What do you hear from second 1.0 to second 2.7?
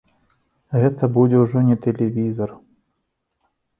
будзе ўжо не тэлевізар.